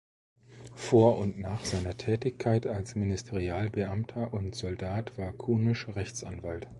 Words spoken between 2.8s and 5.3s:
Ministerialbeamter und Soldat